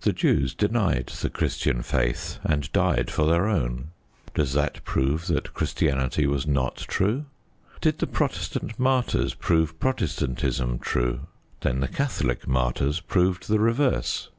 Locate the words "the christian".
1.20-1.82